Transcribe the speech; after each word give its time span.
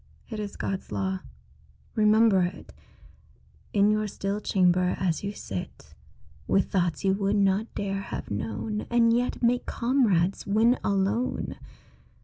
It 0.31 0.39
is 0.39 0.55
God's 0.55 0.91
law. 0.91 1.19
Remember 1.93 2.41
it 2.41 2.73
In 3.71 3.91
your 3.91 4.07
still 4.07 4.39
chamber 4.41 4.95
as 4.97 5.23
you 5.23 5.31
sit 5.31 5.93
With 6.47 6.71
thoughts 6.71 7.03
you 7.03 7.13
would 7.13 7.35
not 7.35 7.71
dare 7.75 8.01
have 8.01 8.31
known, 8.31 8.87
And 8.89 9.15
yet 9.15 9.43
make 9.43 9.67
comrades 9.67 10.47
when 10.47 10.79
alone. 10.83 11.55